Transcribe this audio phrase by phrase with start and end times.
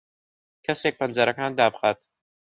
[0.65, 1.99] کەسێک پەنجەرەکان دابخات.